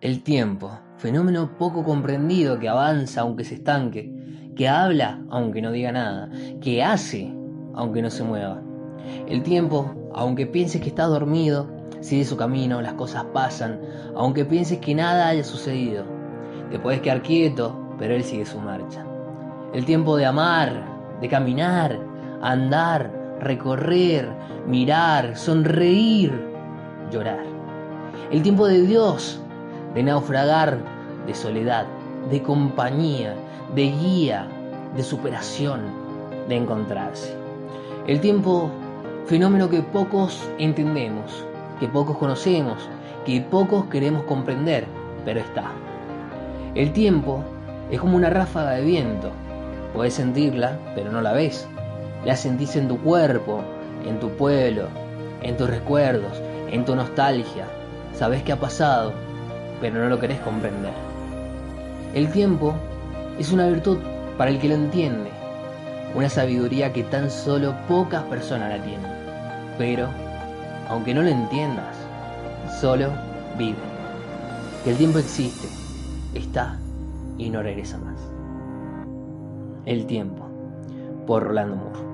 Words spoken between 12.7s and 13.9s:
las cosas pasan,